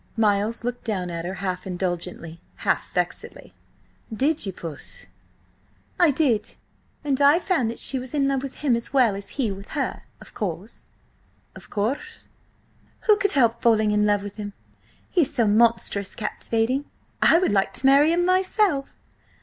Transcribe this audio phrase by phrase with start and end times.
[0.17, 3.53] Miles looked down at her half indulgently, half vexedly.
[4.11, 5.05] "Did you, puss?"
[5.99, 6.55] "I did.
[7.03, 9.69] And I found that she was in love with him as well as he with
[9.77, 10.85] her–of course."
[11.53, 12.25] "Of course?"
[13.01, 14.53] "Who could help falling in love with him?
[15.11, 16.85] He's so monstrous captivating,
[17.21, 18.89] I would like to marry him myself."